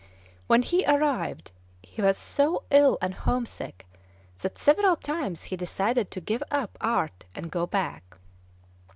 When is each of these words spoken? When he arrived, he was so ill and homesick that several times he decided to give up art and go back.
When 0.47 0.63
he 0.63 0.83
arrived, 0.87 1.51
he 1.83 2.01
was 2.01 2.17
so 2.17 2.63
ill 2.71 2.97
and 3.03 3.13
homesick 3.13 3.85
that 4.39 4.57
several 4.57 4.95
times 4.95 5.43
he 5.43 5.55
decided 5.55 6.09
to 6.09 6.19
give 6.19 6.41
up 6.49 6.75
art 6.81 7.23
and 7.35 7.51
go 7.51 7.67
back. 7.67 8.17